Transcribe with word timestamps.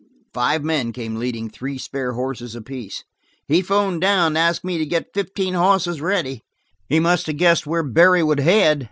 Five 0.33 0.63
men 0.63 0.93
came 0.93 1.17
leading 1.17 1.47
three 1.47 1.77
spare 1.77 2.13
horses 2.13 2.55
apiece. 2.55 3.03
"He 3.47 3.61
phoned 3.61 4.01
down 4.01 4.29
and 4.29 4.37
asked 4.39 4.63
me 4.63 4.79
to 4.79 4.85
get 4.87 5.13
fifteen 5.13 5.53
hosses 5.53 6.01
ready. 6.01 6.41
He 6.89 6.99
must 6.99 7.29
of 7.29 7.37
guessed 7.37 7.67
where 7.67 7.83
Barry 7.83 8.23
would 8.23 8.39
head. 8.39 8.79